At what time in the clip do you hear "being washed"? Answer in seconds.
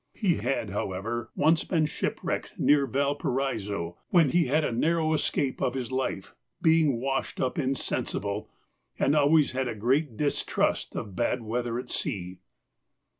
6.59-7.39